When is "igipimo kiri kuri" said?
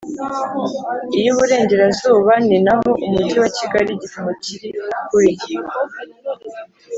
3.93-5.33